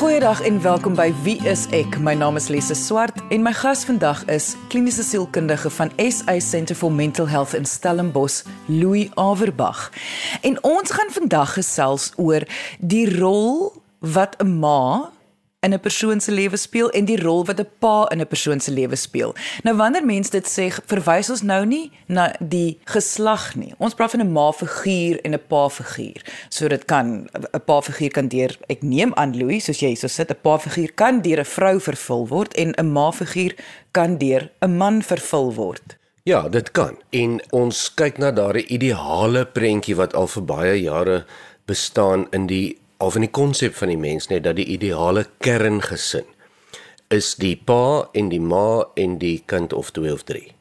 [0.00, 1.98] Goeiedag en welkom by Wie is ek?
[2.00, 6.72] My naam is Lise Swart en my gas vandag is kliniese sielkundige van SA Centre
[6.74, 9.90] for Mental Health in Stellenbosch, Louis Averbag.
[10.40, 12.48] En ons gaan vandag gesels oor
[12.80, 15.12] die rol wat 'n ma
[15.60, 18.60] in 'n persoon se lewe speel en die rol wat 'n pa in 'n persoon
[18.60, 19.34] se lewe speel.
[19.62, 23.74] Nou wanneer mense dit sê, verwys ons nou nie na die geslag nie.
[23.78, 26.22] Ons praat van 'n ma figuur en 'n pa figuur.
[26.48, 30.06] So dit kan 'n pa figuur kan deur ek neem aan Louis, soos jy so
[30.06, 33.54] sit, 'n pa figuur kan deur 'n vrou vervul word en 'n ma figuur
[33.92, 35.96] kan deur 'n man vervul word.
[36.22, 36.96] Ja, dit kan.
[37.10, 41.24] En ons kyk na daardie ideale prentjie wat al vir baie jare
[41.66, 46.28] bestaan in die of in die konsep van die mens net dat die ideale kerngesin
[47.10, 50.52] is die pa en die ma en die kind of 2 of 3.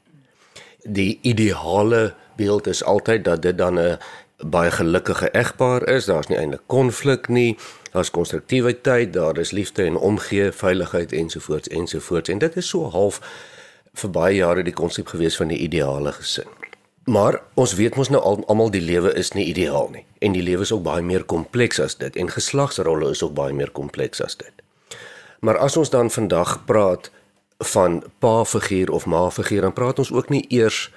[0.83, 3.97] Die ideale beeld is altyd dat dit dan 'n
[4.37, 6.05] baie gelukkige egpaar is.
[6.05, 7.57] Daar's nie eintlik konflik nie.
[7.91, 12.29] Daar's konstruktiwiteit, daar is liefde en omgee, veiligheid ensovoorts ensovoorts.
[12.29, 13.21] En dit is so half
[13.93, 16.58] vir baie jare die konsep gewees van die ideale gesin.
[17.09, 20.61] Maar ons weet mos nou almal die lewe is nie ideaal nie en die lewe
[20.61, 24.37] is ook baie meer kompleks as dit en geslagsrolle is ook baie meer kompleks as
[24.37, 24.53] dit.
[25.41, 27.09] Maar as ons dan vandag praat
[27.71, 30.91] van pa figuur of ma figuur dan praat ons ook nie eers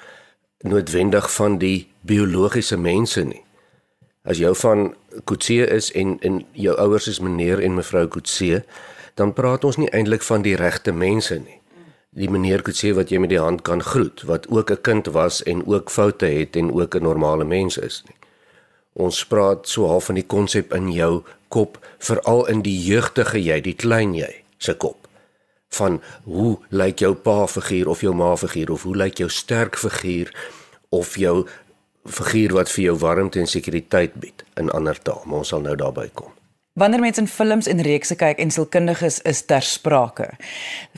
[0.60, 3.40] noodwendig van die biologiese mense nie.
[4.28, 4.92] As jou van
[5.24, 8.64] Kutse is en en jou ouers is meneer en mevrou Kutse,
[9.14, 11.61] dan praat ons nie eintlik van die regte mense nie
[12.12, 15.42] die meneer Kutse wat jy met die hand kan groet wat ook 'n kind was
[15.42, 18.16] en ook foute het en ook 'n normale mens is nie.
[18.92, 23.60] Ons praat so half van die konsep in jou kop veral in die jeugtige jy,
[23.60, 25.08] die klein jy se kop
[25.68, 29.76] van hoe lyk jou pa figuur of jou ma figuur of hoe lyk jou sterk
[29.76, 30.34] figuur
[30.88, 31.46] of jou
[32.04, 35.76] figuur wat vir jou warmte en sekuriteit bied in ander taal, maar ons sal nou
[35.76, 36.41] daarby kom.
[36.72, 40.30] Wanneer mense in films en reekse kyk en sielkundiges is ter sprake,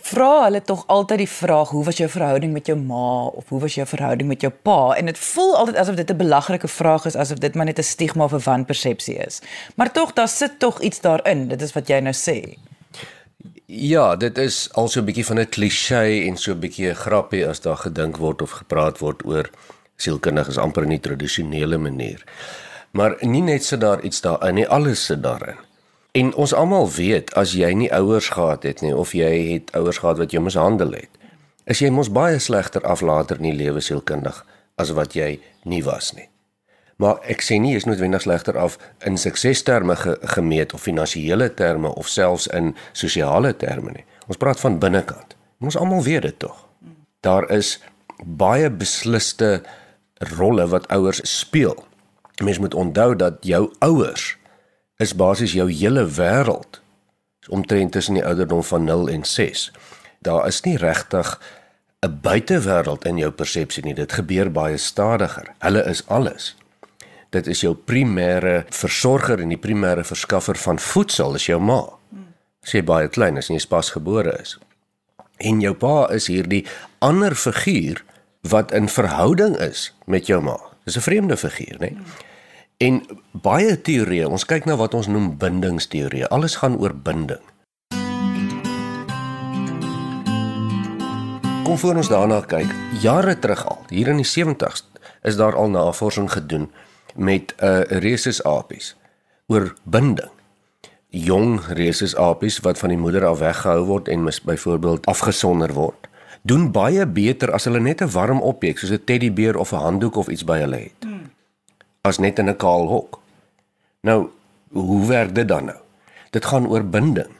[0.06, 3.60] vra hulle tog altyd die vraag: "Hoe was jou verhouding met jou ma?" of "Hoe
[3.60, 7.04] was jou verhouding met jou pa?" En dit voel altyd asof dit 'n belaglike vraag
[7.04, 9.40] is, asof dit maar net 'n stigma of 'n wanpersepsie is.
[9.74, 11.48] Maar tog, daar sit tog iets daarin.
[11.48, 12.54] Dit is wat jy nou sê.
[13.66, 17.48] Ja, dit is also 'n bietjie van 'n klise en so 'n bietjie 'n grappie
[17.48, 19.50] as daar gedink word of gepraat word oor
[19.96, 22.24] sielkundiges amper in 'n tradisionele manier.
[22.90, 25.63] Maar nie net sit daar iets daarin nie, alles sit daarin.
[26.14, 29.98] En ons almal weet as jy nie ouers gehad het nie of jy het ouers
[29.98, 31.10] gehad wat jou mishandel het,
[31.66, 34.38] is jy mos baie slegter af later in die lewe sielkundig
[34.78, 36.28] as wat jy nie was nie.
[37.02, 41.50] Maar ek sê nie jy is noodwendig slegter af in suksesterme ge gemeet of finansiële
[41.58, 44.06] terme of selfs in sosiale terme nie.
[44.30, 45.34] Ons praat van binnekant.
[45.58, 46.62] Ons almal weet dit tog.
[47.26, 47.80] Daar is
[48.22, 49.64] baie besliste
[50.38, 51.74] rolle wat ouers speel
[52.42, 54.36] mens moet onthou dat jou ouers
[54.96, 56.80] is basies jou hele wêreld
[57.48, 59.72] omtrent tussen die ouderdom van 0 en 6.
[60.24, 61.40] Daar is nie regtig
[62.00, 63.94] 'n buitewêreld in jou persepsie nie.
[63.94, 65.54] Dit gebeur baie stadiger.
[65.58, 66.56] Hulle is alles.
[67.30, 71.88] Dit is jou primêre versorger en die primêre verskaffer van voedsel is jou ma.
[72.62, 74.58] As jy baie klein is en jy pas gebore is.
[75.36, 76.66] En jou pa is hierdie
[76.98, 78.04] ander figuur
[78.40, 80.58] wat in verhouding is met jou ma.
[80.84, 81.90] Dis 'n vreemde figuur, né?
[81.90, 81.98] Nee?
[82.82, 82.96] En
[83.30, 86.26] baie teorieë, ons kyk na wat ons noem bindingsteorieë.
[86.34, 87.42] Alles gaan oor binding.
[91.64, 92.72] Kom voor ons daarna kyk.
[93.00, 94.82] Jare terug al, hier in die 70's,
[95.22, 96.70] is daar al navorsing gedoen
[97.14, 98.96] met 'n uh, eh, rhesusapies
[99.46, 100.30] oor binding.
[101.08, 106.08] Jong rhesusapies wat van die moeder af weggehou word en mis byvoorbeeld afgesonder word,
[106.42, 110.16] doen baie beter as hulle net 'n warm objek soos 'n teddybeer of 'n handdoek
[110.16, 111.13] of iets by hulle het.
[112.04, 113.20] As net in 'n kaal hok.
[114.00, 114.28] Nou,
[114.68, 115.80] hoe werk dit dan nou?
[116.30, 117.32] Dit gaan oor binding.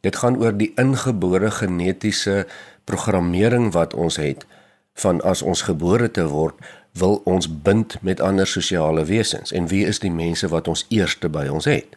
[0.00, 2.46] Dit gaan oor die ingebore genetiese
[2.84, 4.46] programmering wat ons het
[4.94, 6.54] van as ons gebore te word,
[6.92, 11.28] wil ons bind met ander sosiale wesens en wie is die mense wat ons eerste
[11.28, 11.96] by ons het?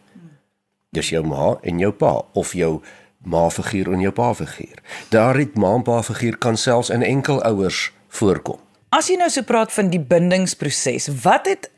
[0.96, 2.82] Dis jou ma en jou pa of jou
[3.26, 4.80] ma figuur en jou pa figuur.
[5.10, 8.60] Daar het ma en pa figuur kan selfs in enkel ouers voorkom.
[8.96, 11.70] As jy nou so praat van die bindingsproses, wat het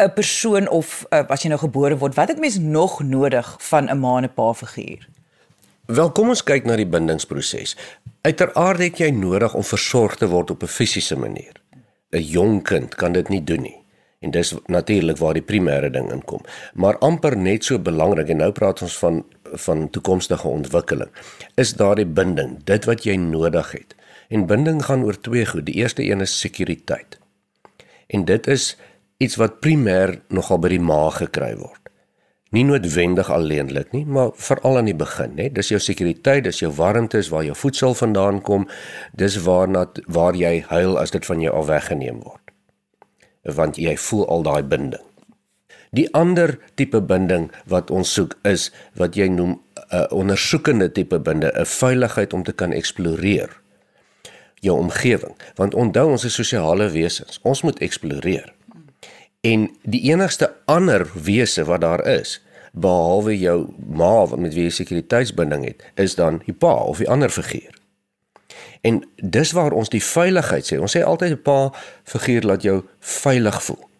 [0.00, 3.90] 'n persoon of uh, as jy nou gebore word, wat het mens nog nodig van
[3.90, 5.08] 'n ma en 'n pa figuur?
[5.86, 7.76] Wel, kom ons kyk na die bindingsproses.
[8.22, 11.52] Uiteraard het jy nodig om versorg te word op 'n fisiese manier.
[12.10, 13.78] 'n Jong kind kan dit nie doen nie.
[14.20, 16.40] En dis natuurlik waar die primêre ding inkom.
[16.74, 21.10] Maar amper net so belangrik en nou praat ons van van toekomstige ontwikkeling.
[21.54, 23.94] Is daardie binding, dit wat jy nodig het.
[24.28, 25.66] En binding gaan oor twee goed.
[25.66, 27.18] Die eerste een is sekuriteit.
[28.06, 28.76] En dit is
[29.20, 31.76] iets wat primêr nogal by die maag gekry word.
[32.50, 35.46] Nie noodwendig alleenlik nie, maar veral aan die begin, né?
[35.54, 38.66] Dis jou sekuriteit, dis jou warmte, is waar jou voedsel vandaan kom,
[39.14, 42.42] dis waarna waar jy huil as dit van jou al weggeneem word.
[43.46, 45.06] Want jy voel al daai binding.
[45.94, 51.52] Die ander tipe binding wat ons soek is wat jy noem 'n ondersoekende tipe binding,
[51.54, 53.60] 'n veiligheid om te kan eksploreer
[54.60, 57.38] jou omgewing, want onthou ons is sosiale wesens.
[57.42, 58.54] Ons moet eksploreer.
[59.40, 62.40] En die enigste ander wese wat daar is,
[62.72, 67.30] behalwe jou ma met wie jy sekuriteitsbinding het, is dan die pa of die ander
[67.30, 67.74] figuur.
[68.80, 70.80] En dis waar ons die veiligheid sê.
[70.80, 71.72] Ons sê altyd 'n pa
[72.04, 73.90] figuur laat jou veilig voel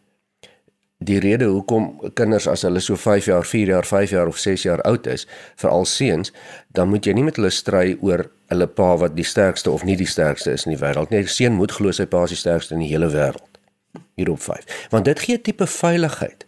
[1.00, 4.66] die rede hoekom kinders as hulle so 5 jaar, 4 jaar, 5 jaar of 6
[4.66, 5.26] jaar oud is,
[5.60, 6.32] veral seuns,
[6.76, 9.96] dan moet jy nie met hulle stry oor hulle pa wat die sterkste of nie
[9.96, 11.22] die sterkste is in die wêreld nie.
[11.22, 13.49] 'n Seun moet glo sy pa is die sterkste in die hele wêreld.
[14.14, 14.86] Hier op 5.
[14.90, 16.46] Want dit gee 'n tipe veiligheid.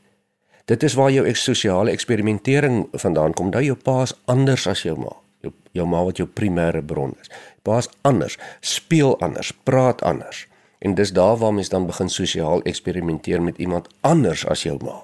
[0.65, 3.51] Dit is waar jou sosiale eksperimentering vandaan kom.
[3.51, 5.17] Dat jou pa is anders as jou ma.
[5.41, 7.31] Jou jou ma wat jou primêre bron is.
[7.63, 10.49] Pa is anders, speel anders, praat anders.
[10.79, 15.03] En dis daar waar mens dan begin sosiaal eksperimenteer met iemand anders as jou ma.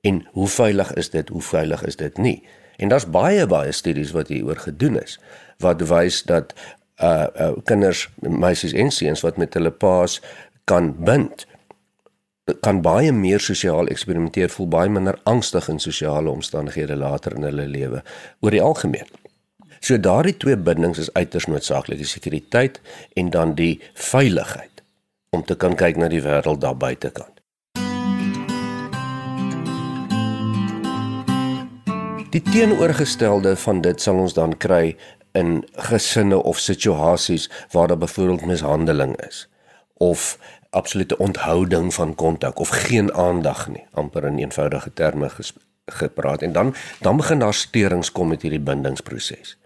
[0.00, 1.28] En hoe veilig is dit?
[1.28, 2.42] Hoe veilig is dit nie?
[2.76, 5.20] En daar's baie baie studies wat hieroor gedoen is
[5.58, 6.54] wat wys dat
[7.02, 10.20] uh, uh kinders, meisies en seuns wat met hulle paas
[10.64, 11.46] kan bind
[12.44, 17.64] kan baie meer sosiaal eksperimenteer, voel baie minder angstig in sosiale omstandighede later in hulle
[17.68, 18.02] lewe
[18.44, 19.08] oor die algemeen.
[19.80, 22.80] So daardie twee bindings is uiters noodsaaklik, die sekuriteit
[23.16, 24.82] en dan die veiligheid
[25.32, 27.32] om te kan kyk na die wêreld daar buitekant.
[32.34, 34.96] Die teenoorgestelde van dit sal ons dan kry
[35.38, 39.46] in gesinne of situasies waar daar byvoorbeeld mishandeling is
[40.02, 40.38] of
[40.74, 45.30] absolute onthouding van kontak of geen aandag nie, amper in eenvoudige terme
[45.86, 49.56] gepraat en dan dan begin daar steurings kom met hierdie bindingsproses.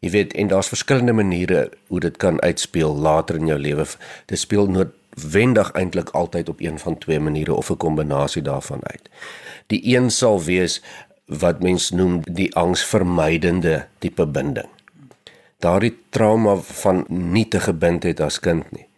[0.00, 3.84] Jy weet en daar's verskillende maniere hoe dit kan uitspeel later in jou lewe.
[4.26, 9.10] Dit speel noodwendig eintlik altyd op een van twee maniere of 'n kombinasie daarvan uit.
[9.66, 10.82] Die een sal wees
[11.26, 14.68] wat mens noem die angsvermydende tipe binding.
[15.58, 18.89] Daardie trauma van nie te gebind het as kind nie.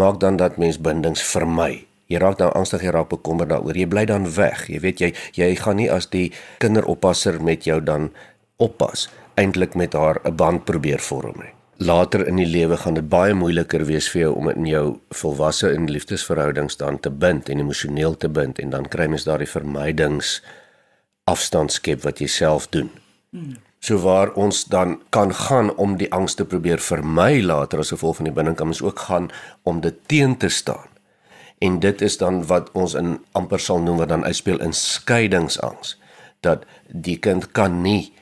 [0.00, 1.84] Maak dan dat mens bindings vermy.
[2.08, 3.76] Jy raak dan angstig, jy raak bekommerd daaroor.
[3.76, 4.64] Jy bly dan weg.
[4.72, 6.30] Jy weet jy jy gaan nie as die
[6.62, 8.08] kinderoppasser met jou dan
[8.56, 9.08] oppas
[9.40, 11.52] eintlik met haar 'n band probeer vorm nie.
[11.76, 15.70] Later in die lewe gaan dit baie moeiliker wees vir jou om in jou volwasse
[15.72, 20.42] en liefdesverhoudings dan te bind en emosioneel te bind en dan kry mens daardie vermydings
[21.24, 22.90] afstand skep wat jy self doen.
[23.80, 28.20] So waar ons dan kan gaan om die angs te probeer vermy later as gevolg
[28.20, 29.30] van die kan ons ook gaan
[29.62, 30.88] om dit teen te staan.
[31.58, 35.98] En dit is dan wat ons in amper sal noem wat dan uitspeel in skeiingsangs
[36.40, 38.12] dat die kind kan nie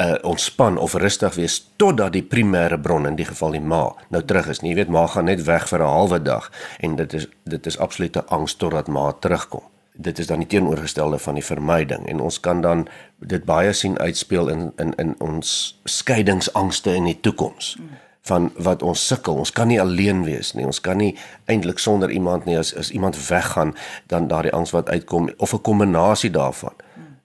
[0.00, 4.22] uh, ontspan of rustig wees totdat die primêre bron in die geval die ma nou
[4.24, 4.60] terug is.
[4.60, 6.50] Nie, jy weet ma gaan net weg vir 'n halwe dag
[6.80, 9.64] en dit is dit is absolute angs totdat ma terugkom.
[10.00, 12.86] Dit is dan die teenoorgestelde van die vermyding en ons kan dan
[13.18, 17.76] dit baie sien uitspeel in in in ons skeidingsangste in die toekoms
[18.28, 19.34] van wat ons sukkel.
[19.34, 20.66] Ons kan nie alleen wees nie.
[20.66, 23.74] Ons kan nie eintlik sonder iemand nie as as iemand weggaan
[24.06, 26.74] dan daardie angs wat uitkom of 'n kombinasie daarvan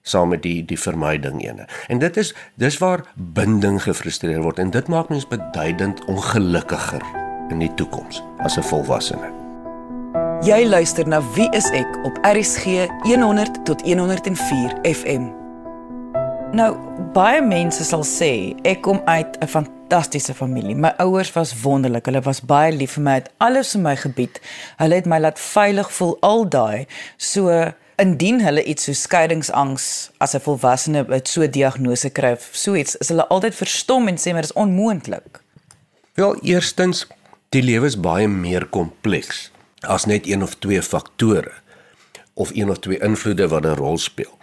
[0.02, 1.66] saam met die die vermyding ene.
[1.88, 7.02] En dit is dis waar binding gefrustreer word en dit maak mens beduidend ongelukkiger
[7.50, 9.30] in die toekoms as 'n volwassene.
[10.44, 15.22] Jy luister na Wie is ek op RCG 100 tot 104 FM.
[16.52, 16.76] Nou,
[17.12, 18.30] baie mense sal sê
[18.62, 20.74] ek kom uit 'n fantastiese familie.
[20.74, 22.06] My ouers was wonderlik.
[22.06, 23.14] Hulle was baie lief vir my.
[23.14, 24.40] Het alles in my gebied.
[24.76, 26.86] Hulle het my laat veilig voel al daai.
[27.16, 32.74] So indien hulle iets so skeiingsangs as 'n volwassene met so 'n diagnose kry so
[32.74, 35.40] iets, is hulle altyd verstom en sê maar dit is onmoontlik.
[36.14, 37.06] Wel, eerstens,
[37.48, 41.52] die lewe is baie meer kompleks as net een of twee faktore
[42.36, 44.34] of een of twee invloede wat 'n rol speel.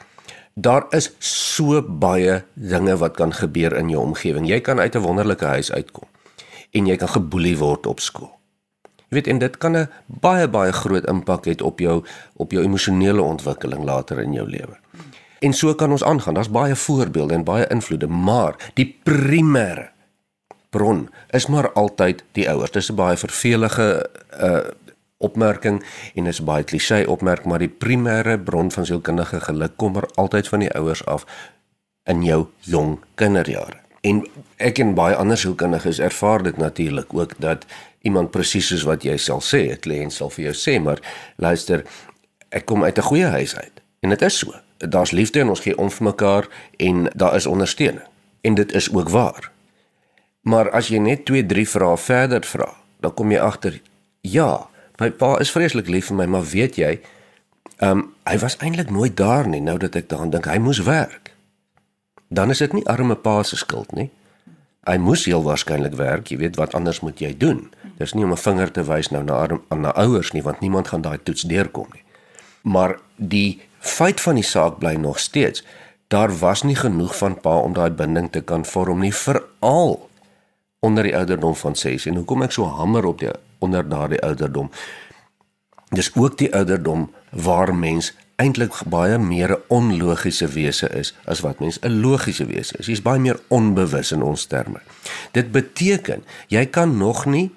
[0.53, 4.47] Daar is so baie dinge wat kan gebeur in jou omgewing.
[4.47, 6.07] Jy kan uit 'n wonderlike huis uitkom
[6.71, 8.31] en jy kan geboelie word op skool.
[9.09, 12.63] Jy weet en dit kan 'n baie baie groot impak hê op jou op jou
[12.63, 14.77] emosionele ontwikkeling later in jou lewe.
[15.39, 16.33] En so kan ons aangaan.
[16.33, 19.89] Daar's baie voorbeelde en baie invloede, maar die primêre
[20.69, 22.71] bron is maar altyd die ouers.
[22.71, 24.09] Dis 'n baie vervelige
[24.41, 24.59] uh
[25.23, 25.81] opmerking
[26.15, 30.51] en is baie klisee opmerking, maar die primêre bron van sielkundige geluk kom maar altyd
[30.51, 31.25] van die ouers af
[32.09, 33.79] in jou jong kinderjare.
[34.03, 34.25] En
[34.59, 37.65] ek en baie ander sielkundiges ervaar dit natuurlik ook dat
[38.03, 40.99] iemand presies soos wat jy sal sê, 'n kliënt sal vir jou sê, maar
[41.37, 41.83] luister,
[42.51, 43.81] ek kom uit 'n goeie huis uit.
[44.01, 44.53] En dit is so.
[44.89, 48.07] daar's liefde en ons gee om vir mekaar en daar is ondersteuning.
[48.41, 49.51] En dit is ook waar.
[50.41, 53.81] Maar as jy net 2, 3 vrae verder vra, dan kom jy agter
[54.21, 54.67] ja,
[54.99, 56.97] my pa is vreeslik lief vir my, maar weet jy,
[57.77, 60.83] ehm um, hy was eintlik nooit daar nie nou dat ek daaraan dink hy moes
[60.87, 61.33] werk.
[62.29, 64.09] Dan is dit nie arme pa se skuld nie.
[64.87, 67.69] Hy moes heel waarskynlik werk, jy weet wat anders moet jy doen?
[67.99, 70.87] Dis nie om 'n vinger te wys nou na aan na ouers nie want niemand
[70.87, 72.03] gaan daai toets deurkom nie.
[72.63, 75.63] Maar die feit van die saak bly nog steeds
[76.07, 80.09] daar was nie genoeg van pa om daai binding te kan vorm nie veral
[80.79, 83.31] onder die ouderdom van 6 en hoekom ek so hamer op die
[83.63, 84.69] onder daardie ouderdom
[85.93, 91.59] dis ook die ouderdom waar mens eintlik baie meer 'n onlogiese wese is as wat
[91.59, 92.85] mens 'n logiese wese is.
[92.85, 94.81] Jy's baie meer onbewus in ons terme.
[95.31, 97.51] Dit beteken jy kan nog nie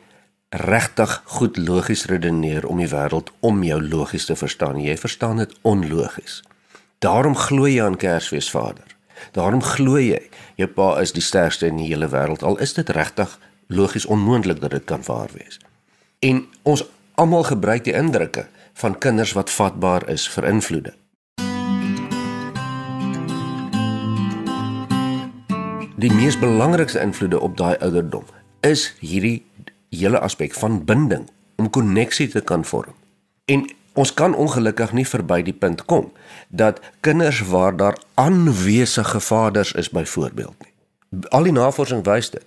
[0.49, 4.81] regtig goed logies redeneer om die wêreld om jou logies te verstaan.
[4.81, 6.43] Jy verstaan dit onlogies.
[6.99, 8.97] Daarom glo jy aan Kersfees Vader.
[9.33, 12.89] Daarom glo jy jou pa is die sterkste in die hele wêreld al is dit
[12.89, 15.59] regtig logies onmoontlik dat dit kan waar wees.
[16.19, 20.95] En ons almal gebruik die indrukke van kinders wat vatbaar is vir invloede.
[25.97, 28.25] Die mees belangrikste invloede op daai ouderdom
[28.61, 29.45] is hierdie
[29.89, 32.95] hele aspek van binding om koneksie te kan vorm.
[33.45, 36.13] En ons kan ongelukkig nie verby die punt kom
[36.49, 40.73] dat kinders waar daar aanwesige vaders is byvoorbeeld nie.
[41.29, 42.45] Al die navorsing wys dit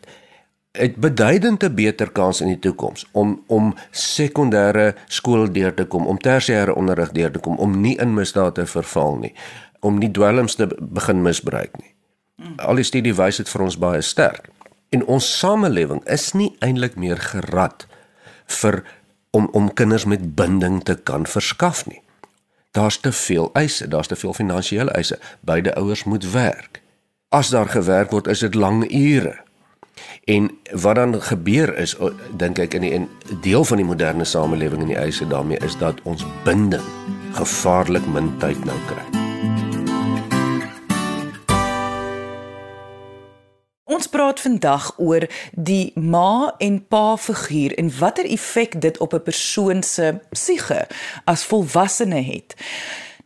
[0.71, 6.07] het beduidend 'n beter kans in die toekoms om om sekondêre skool deur te kom,
[6.07, 9.33] om tersiêre onderrig deur te kom, om nie in misdaad te verval nie,
[9.79, 11.93] om nie dwelms te begin misbruik nie.
[12.57, 14.49] Al die studie wys dit vir ons baie sterk.
[14.89, 17.87] En ons samelewing is nie eintlik meer gerad
[18.45, 18.83] vir
[19.31, 22.01] om om kinders met binding te kan verskaf nie.
[22.71, 25.19] Daar's te veel eise, daar's te veel finansiële eise.
[25.39, 26.81] Beide ouers moet werk.
[27.29, 29.48] As daar gewerk word, is dit lang ure.
[30.23, 31.95] En wat dan gebeur is
[32.37, 33.09] dink ek in die in
[33.41, 36.85] deel van die moderne samelewing en die eise daarmee is dat ons binding
[37.33, 39.05] gevaarlik min tyd nou kry.
[43.89, 49.23] Ons praat vandag oor die ma en pa figuur en watter effek dit op 'n
[49.23, 50.87] persoon se psiege
[51.25, 52.55] as volwassene het.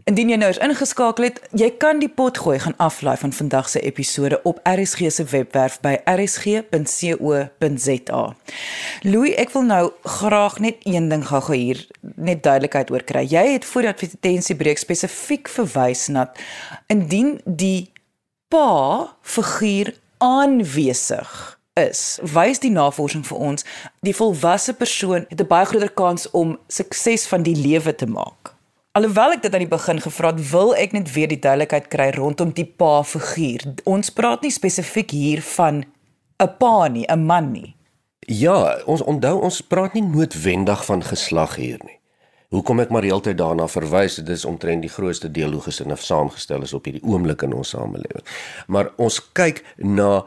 [0.03, 3.69] Indien jy nou eens ingeskakel het, jy kan die pot gooi gaan aflaai van vandag
[3.71, 6.73] se episode op RSG se webwerf by rsg.co.za.
[9.07, 9.85] Louis, ek wil nou
[10.17, 11.79] graag net een ding gou hier
[12.19, 13.23] net duidelikheid oor kry.
[13.31, 16.27] Jy het voor die advertensiebreek spesifiek verwys na
[16.91, 17.87] indien die
[18.51, 21.31] pa figuur aanwesig
[21.79, 23.63] is, wys die navorsing vir ons
[24.03, 28.42] die volwasse persoon het 'n baie groter kans om sukses van die lewe te maak.
[28.93, 32.11] Alhoewel ek dit aan die begin gevra het, wil ek net weer die duidelikheid kry
[32.13, 33.63] rondom die pa figuur.
[33.89, 35.81] Ons praat nie spesifiek hier van
[36.37, 37.73] 'n pa nie, 'n man nie.
[38.27, 41.97] Ja, ons onthou ons praat nie noodwendig van geslag hier nie.
[42.49, 46.61] Hoekom ek maar heeltyd daarna verwys, dit is omtrent die grootste deel hoe gesinne saamgestel
[46.61, 48.25] is op hierdie oomblik in ons samelewing.
[48.67, 50.23] Maar ons kyk na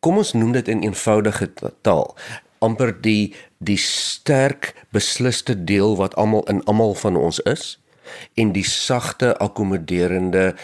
[0.00, 2.14] kom ons noem dit in eenvoudige taal,
[2.58, 7.80] amper die die sterk besliste deel wat almal in almal van ons is
[8.34, 10.54] en die sagte akkommoderende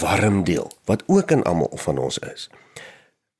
[0.00, 2.50] warm deel wat ook in almal van ons is.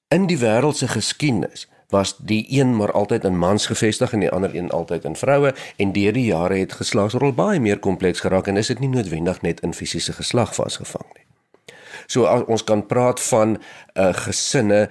[0.08, 4.30] In die wêreld se geskiedenis was die een maar altyd in mans gevestig en die
[4.30, 8.46] ander een altyd in vroue en deur die jare het geslagsrol baie meer kompleks geraak
[8.46, 11.26] en is dit nie noodwendig net in fisiese geslag vasgevang nie.
[12.06, 13.58] So ons kan praat van 'n
[13.94, 14.88] uh, gesinne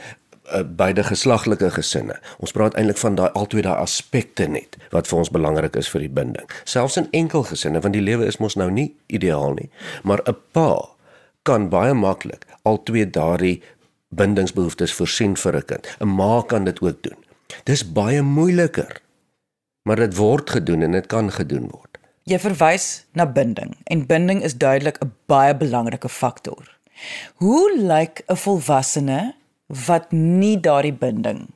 [0.51, 2.19] uh, beide geslaglike gesinne.
[2.39, 6.05] Ons praat eintlik van daai albei daai aspekte net wat vir ons belangrik is vir
[6.05, 6.50] die binding.
[6.63, 9.69] Selfs in enkel gesinne want die lewe is mos nou nie ideaal nie,
[10.03, 10.89] maar 'n pa
[11.43, 13.62] kan baie maklik al twee daardie
[14.09, 15.88] bindingsbehoeftes voorsien vir 'n kind.
[16.00, 17.19] 'n Ma kan dit ook doen.
[17.63, 19.01] Dis baie moeiliker.
[19.83, 21.97] Maar dit word gedoen en dit kan gedoen word.
[22.23, 26.77] Jy verwys na binding en binding is duidelik 'n baie belangrike faktor.
[27.35, 29.33] Hoe lyk 'n volwassene
[29.88, 31.48] wat nie daardie binding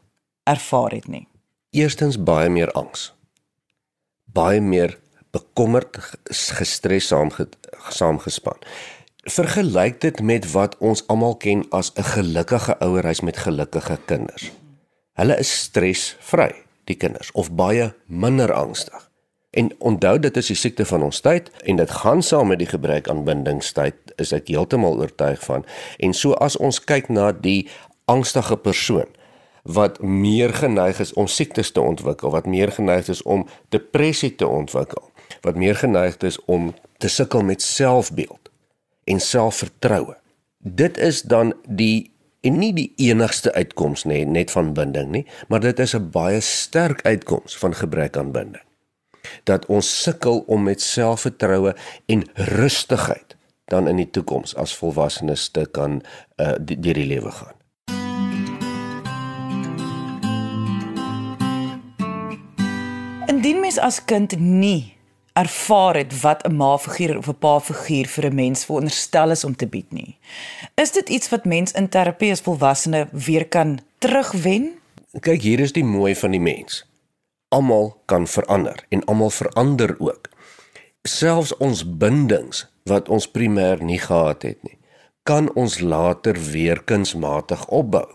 [0.43, 1.27] ervaar het nie?
[1.71, 3.11] Eerstens baie meer angs.
[4.25, 4.97] Baie meer
[5.31, 5.97] bekommerd,
[6.31, 8.61] gestres saamgespan
[9.27, 14.51] vergelyk dit met wat ons almal ken as 'n gelukkige ouerhuis met gelukkige kinders.
[15.13, 16.51] Hulle is stresvry,
[16.83, 19.09] die kinders, of baie minder angstig.
[19.49, 22.67] En onthou dit is die siekte van ons tyd en dit gaan saam met die
[22.67, 25.65] gebrek aan bindingstyd, is ek heeltemal oortuig van.
[25.97, 27.67] En so as ons kyk na die
[28.07, 29.07] angstige persoon
[29.67, 33.43] wat meer geneig is om siektes te ontwikkel, wat meer geneig is om
[33.75, 35.09] depressie te ontwikkel,
[35.43, 38.51] wat meer geneig is om te sukkel met selfbeeld
[39.03, 40.15] en selfvertroue.
[40.57, 42.11] Dit is dan die
[42.47, 46.39] en nie die enigste uitkoms nê net van binding nie, maar dit is 'n baie
[46.39, 48.63] sterk uitkoms van gebrek aan binding.
[49.43, 53.35] Dat ons sukkel om met selfvertroue en rustigheid
[53.65, 56.01] dan in die toekoms as volwassenes te kan
[56.37, 57.56] uh, deur die lewe gaan.
[63.27, 64.95] Indien mens as kind nie
[65.35, 69.67] ervaar het wat 'n ma-figuur of 'n pa-figuur vir 'n mens veronderstel is om te
[69.67, 70.17] bied nie.
[70.75, 74.79] Is dit iets wat mens in terapie as volwassene weer kan terugwen?
[75.19, 76.85] Kyk, hier is die mooi van die mens.
[77.47, 80.29] Almal kan verander en almal verander ook.
[81.03, 84.77] Selfs ons bindings wat ons primêr nie gehad het nie,
[85.23, 88.07] kan ons later weer kunsmatig opbou.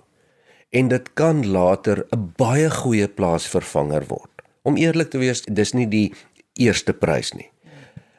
[0.71, 4.32] En dit kan later 'n baie goeie plaasvervanger word.
[4.63, 6.13] Om eerlik te wees, dis nie die
[6.55, 7.49] eerste prys nie.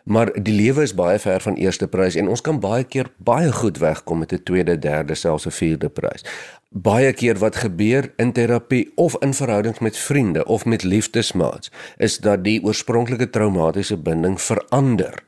[0.04, 3.52] Maar die lewe is baie ver van eerste prys en ons kan baie keer baie
[3.56, 6.26] goed wegkom met 'n tweede, derde, selfs 'n vierde prys.
[6.70, 12.18] Baie keer wat gebeur in terapie of in verhoudings met vriende of met liefdesmaats is
[12.18, 15.24] dat die oorspronklike traumatiese binding verander.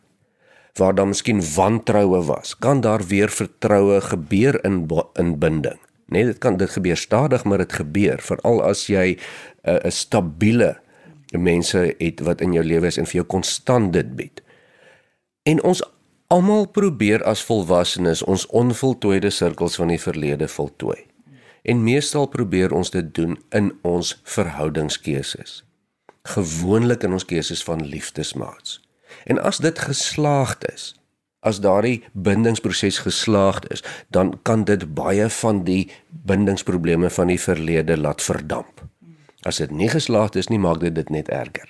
[0.73, 5.79] Waar dan miskien wantroue was, kan daar weer vertroue gebeur in in binding.
[6.07, 9.17] Nee, dit kan dit gebeur stadig, maar dit gebeur veral as jy
[9.63, 10.84] 'n uh, stabiele
[11.37, 14.41] mense het wat in jou lewe is en vir jou konstant dit bied.
[15.45, 15.83] En ons
[16.27, 21.05] almal probeer as volwassenes ons onvoltooide sirkels van die verlede voltooi.
[21.65, 25.63] En meestal probeer ons dit doen in ons verhoudingskeuses.
[26.25, 28.79] Gewoonlik in ons keuses van liefdesmaats.
[29.25, 30.93] En as dit geslaagd is,
[31.45, 37.97] as daardie bindingsproses geslaagd is, dan kan dit baie van die bindingsprobleme van die verlede
[37.97, 38.81] laat verdamp.
[39.45, 41.69] As dit nie geslaagd is nie, maak dit dit net erger.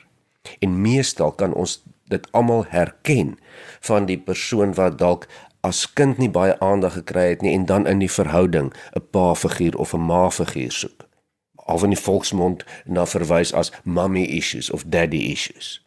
[0.64, 3.36] En meestal kan ons dit almal herken
[3.84, 5.28] van die persoon wat dalk
[5.66, 9.76] as kind nie baie aandag gekry het nie en dan in die verhouding 'n pa-figuur
[9.76, 11.08] of 'n ma-figuur soek.
[11.56, 15.85] Al in die volksmond na verwys as mommy issues of daddy issues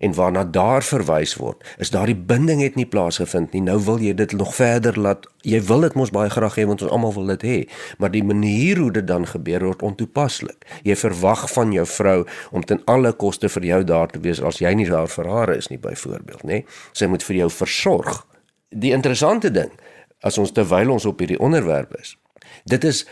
[0.00, 3.60] en waarna daar verwys word, is daardie binding het nie plaasgevind nie.
[3.66, 5.26] Nou wil jy dit nog verder laat.
[5.44, 7.58] Jy wil dit mos baie graag hê want ons almal wil dit hê,
[8.00, 10.64] maar die manier hoe dit dan gebeur word ontoepaslik.
[10.88, 12.16] Jy verwag van jou vrou
[12.50, 15.52] om ten alle koste vir jou daar te wees as jy nie daar vir haar
[15.56, 16.62] is nie byvoorbeeld, nê?
[16.96, 18.24] Sy moet vir jou versorg.
[18.70, 19.72] Die interessante ding,
[20.24, 22.16] as ons terwyl ons op hierdie onderwerp is,
[22.64, 23.04] dit is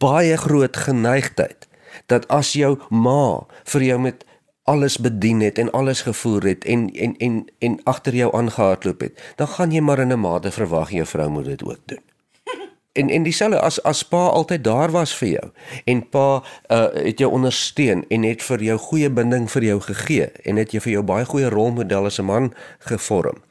[0.00, 1.68] baie groot geneigtheid
[2.10, 4.24] dat as jou ma vir jou met
[4.64, 9.32] alles bedien het en alles gevoer het en en en en agter jou aangehardloop het,
[9.36, 12.02] dan gaan jy maar in 'n mate verwag jou vrou moet dit ook doen.
[12.92, 15.50] En en dieselfde as as pa altyd daar was vir jou
[15.84, 20.30] en pa uh, het jou ondersteun en het vir jou goeie binding vir jou gegee
[20.44, 23.42] en het jy vir jou baie goeie rolmodel as 'n man gevorm.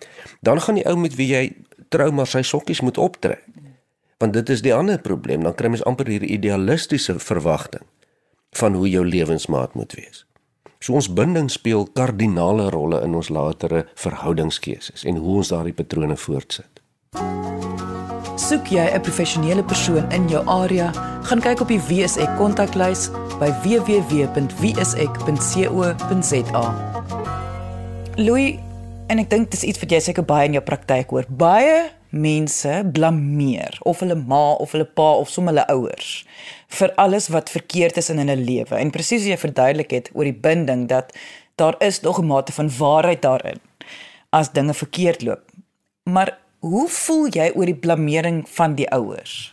[0.42, 1.54] Dan gaan die ou met wie jy
[1.90, 3.44] trou maar sy sokkies moet optrek.
[4.18, 7.84] Want dit is die ander probleem, dan kry mens amper hierdie idealistiese verwagting
[8.52, 10.26] van hoe jou lewensmaat moet wees.
[10.84, 16.18] So ons binding speel kardinale rolle in ons latere verhoudingskeuses en hoe ons daardie patrone
[16.20, 16.82] voortsit.
[18.44, 20.92] Soek jy 'n professionele persoon in jou area,
[21.24, 24.26] gaan kyk op die WSE kontaklys by www.wsek.co.za.
[28.16, 28.60] Louis,
[29.08, 31.26] en ek dink dis iets wat jy seker baie in jou praktyk hoor.
[31.30, 36.26] Baie mense blameer of hulle ma of hulle pa of sommer hulle ouers
[36.74, 38.76] vir alles wat verkeerd is in hulle lewe.
[38.76, 41.14] En presies soos jy verduidelik het oor die binding dat
[41.62, 43.60] daar is nog 'n mate van waarheid daarin
[44.30, 45.52] as dinge verkeerd loop.
[46.04, 49.52] Maar hoe voel jy oor die blameering van die ouers?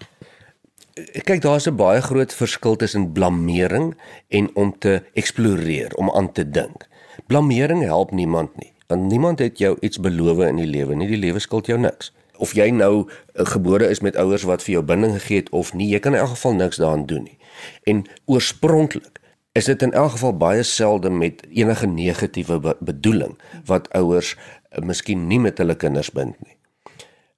[1.25, 3.97] Kyk, daar's 'n baie groot verskil tussen blameering
[4.29, 6.89] en om te eksploreer, om aan te dink.
[7.27, 11.09] Blameering help niemand nie, want niemand het jou iets beloof in die lewe nie.
[11.09, 14.79] Die lewe skuld jou niks of jy nou uh, gebore is met ouers wat vir
[14.79, 17.39] jou binding gegee het of nie, jy kan in elk geval niks daaraan doen nie.
[17.85, 19.21] En oorspronklik
[19.59, 23.37] is dit in elk geval baie selde met enige negatiewe be bedoeling
[23.69, 26.57] wat ouers uh, miskien nie met hulle kinders bind nie.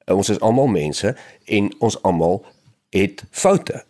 [0.07, 2.43] Uh, ons is almal mense en ons almal
[2.93, 3.85] het foute.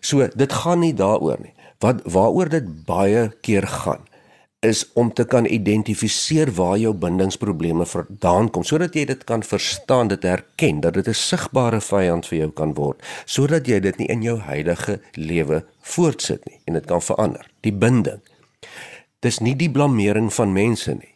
[0.00, 1.54] So dit gaan nie daaroor nie.
[1.82, 4.06] Wat waaroor dit baie keer gaan
[4.62, 10.12] is om te kan identifiseer waar jou bindingsprobleme vandaan kom sodat jy dit kan verstaan,
[10.12, 14.06] dit herken dat dit 'n sigbare vyand vir jou kan word, sodat jy dit nie
[14.06, 17.50] in jou huidige lewe voortsit nie en dit kan verander.
[17.60, 18.20] Die binding.
[19.20, 21.14] Dis nie die blameering van mense nie.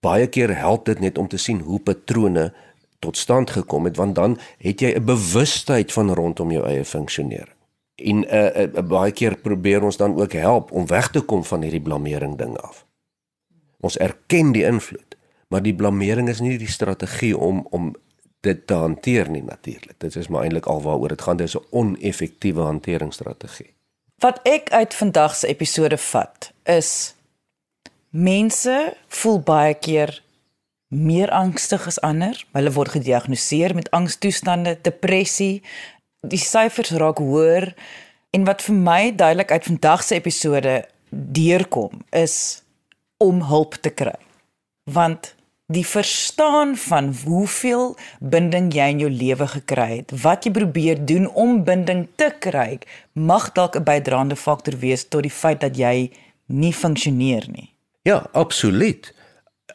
[0.00, 2.52] Baie keer help dit net om te sien hoe patrone
[2.98, 7.57] tot stand gekom het want dan het jy 'n bewustheid van rondom jou eie funksionering
[7.98, 11.62] en uh, uh, baie keer probeer ons dan ook help om weg te kom van
[11.62, 12.84] hierdie blameering ding af.
[13.80, 15.16] Ons erken die invloed,
[15.48, 17.94] maar die blameering is nie die strategie om om
[18.46, 19.98] dit te hanteer nie natuurlik.
[19.98, 23.74] Dit is maar eintlik alwaaroor dit gaan, dis 'n oneffektiewe hanteringsstrategie.
[24.18, 27.14] Wat ek uit vandag se episode vat, is
[28.10, 30.22] mense voel baie keer
[30.88, 32.46] meer angstig as ander.
[32.52, 35.62] Hulle word gediagnoseer met angstoestande, depressie.
[36.26, 37.70] Die syfers raak hoër
[38.34, 42.64] en wat vir my duidelik uit vandag se episode deurkom is
[43.22, 44.16] om hulp te kry.
[44.90, 45.34] Want
[45.70, 51.28] die verstaan van hoeveel binding jy in jou lewe gekry het, wat jy probeer doen
[51.38, 52.80] om binding te kry,
[53.12, 56.10] mag dalk 'n bydraende faktor wees tot die feit dat jy
[56.46, 57.70] nie funksioneer nie.
[58.02, 59.14] Ja, absoluut.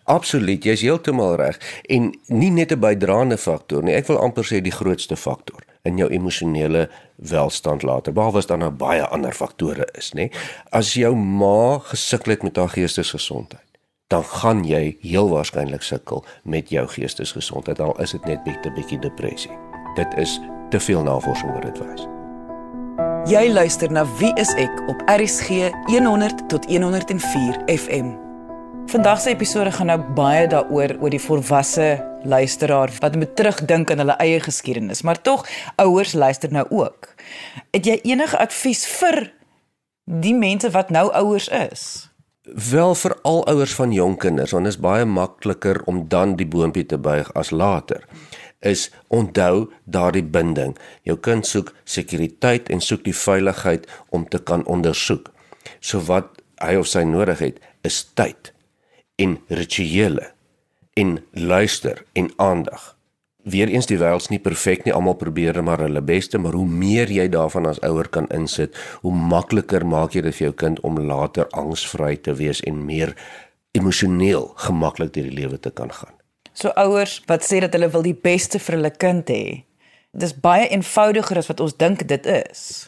[0.03, 4.61] Absoluut, jy's heeltemal reg en nie net 'n bydraende faktor nie, ek wil amper sê
[4.61, 8.13] die grootste faktor in jou emosionele welstand later.
[8.13, 10.29] Behalwe as daar nou baie ander faktore is, nê.
[10.71, 13.67] As jou ma gesukkel het met haar geestesgesondheid,
[14.07, 18.99] dan gaan jy heel waarskynlik sukkel met jou geestesgesondheid al is dit net 'n bietjie
[18.99, 19.51] depressie.
[19.95, 22.07] Dit is te veel navorsing oor dit wys.
[23.25, 28.15] Jy luister na Wie is ek op RSG 100 tot 104 FM.
[28.85, 33.97] Vandag se episode gaan nou baie daaroor oor die volwasse luisteraar wat moet terugdink aan
[34.03, 37.13] hulle eie geskiedenis, maar tog ouers luister nou ook.
[37.71, 39.31] Het jy enige advies vir
[40.03, 42.09] die mense wat nou ouers is?
[42.43, 46.47] Wel vir al ouers van jong kinders, want dit is baie makliker om dan die
[46.47, 48.03] boontjie te buig as later.
[48.59, 50.75] Is onthou daardie binding.
[51.07, 55.31] Jou kind soek sekuriteit en soek die veiligheid om te kan ondersoek.
[55.79, 58.51] So wat hy of sy nodig het, is tyd
[59.19, 60.32] en rituele
[60.93, 62.97] en luister en aandag.
[63.43, 67.11] Weereens die wêreld is nie perfek nie, almal probeer maar hulle beste, maar hoe meer
[67.11, 71.01] jy daarvan as ouer kan insit, hoe makliker maak jy dit vir jou kind om
[71.03, 73.11] later angsvry te wees en meer
[73.75, 76.15] emosioneel gemaklik deur die lewe te kan gaan.
[76.53, 79.43] So ouers wat sê dat hulle wil die beste vir hulle kind hê.
[80.13, 82.85] Dis baie eenvoudiger as wat ons dink dit is.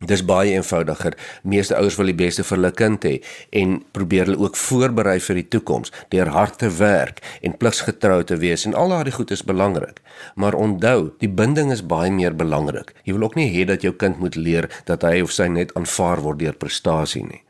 [0.00, 1.12] Dis baie eenvoudiger.
[1.44, 3.18] Meeste ouers wil die beste vir hulle kind hê
[3.60, 8.38] en probeer hulle ook voorberei vir die toekoms deur hard te werk en pligsgetrou te
[8.40, 10.00] wees en al daardie goed is belangrik.
[10.40, 12.94] Maar onthou, die binding is baie meer belangrik.
[13.04, 15.76] Jy wil ook nie hê dat jou kind moet leer dat hy of sy net
[15.76, 17.42] aanvaar word deur prestasie nie.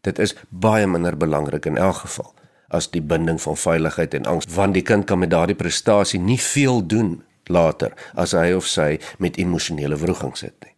[0.00, 2.32] Dit is baie minder belangrik in elk geval
[2.72, 6.40] as die binding van veiligheid en angs, want die kind kan met daardie prestasie nie
[6.40, 7.18] veel doen
[7.52, 10.77] later as hy of sy met emosionele wroging sit nie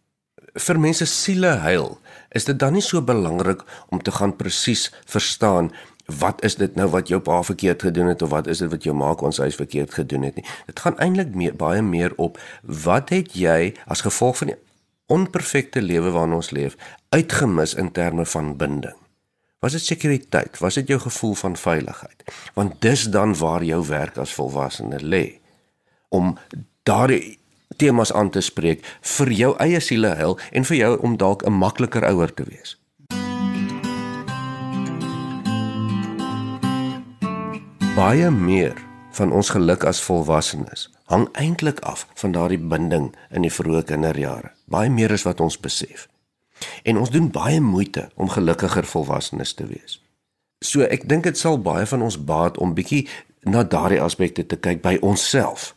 [0.53, 1.99] vir mense siele heil,
[2.35, 5.71] is dit dan nie so belangrik om te gaan presies verstaan
[6.19, 8.83] wat is dit nou wat jou pa verkeerd gedoen het of wat is dit wat
[8.83, 10.45] jou ma kon sy verkeerd gedoen het nie.
[10.67, 14.59] Dit gaan eintlik meer baie meer op wat het jy as gevolg van die
[15.11, 16.75] onperfekte lewe waarin ons leef
[17.15, 18.97] uitgemis in terme van binding.
[19.61, 20.57] Was dit sekuriteit?
[20.57, 22.23] Was dit jou gevoel van veiligheid?
[22.55, 25.25] Want dis dan waar jou werk as volwassene lê
[26.09, 26.33] om
[26.83, 27.37] daardie
[27.81, 31.57] temas aan te spreek vir jou eie siele heil en vir jou om dalk 'n
[31.63, 32.77] makliker ouer te wees.
[37.95, 38.77] Baie meer
[39.11, 44.53] van ons geluk as volwassenes hang eintlik af van daardie binding in die vroeë kinderjare.
[44.71, 46.07] Baie meer as wat ons besef.
[46.87, 49.99] En ons doen baie moeite om gelukkiger volwassenes te wees.
[50.63, 53.07] So ek dink dit sal baie van ons baat om bietjie
[53.43, 55.73] na daardie aspekte te kyk by onsself.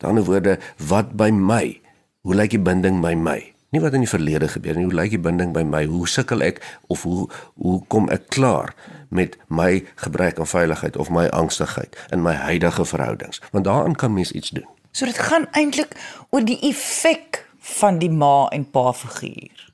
[0.00, 0.58] Met ander woorde,
[0.88, 1.80] wat by my?
[2.24, 3.36] Hoe lyk die binding by my?
[3.70, 5.82] Nie wat in die verlede gebeur nie, hoe lyk die binding by my?
[5.84, 7.26] Hoe sukkel ek of hoe
[7.60, 8.72] hoe kom ek klaar
[9.12, 13.42] met my gebrek aan veiligheid of my angstigheid in my huidige verhoudings?
[13.52, 14.64] Want daaraan kan mens iets doen.
[14.96, 15.92] So dit gaan eintlik
[16.30, 17.44] oor die effek
[17.76, 19.68] van die ma en pa figuur.